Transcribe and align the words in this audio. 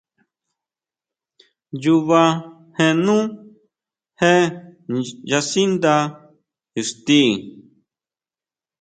Nnyuba 1.71 2.21
jénú 2.75 3.17
je 4.19 4.33
nyasíndá 5.27 5.95
ixti. 6.79 7.21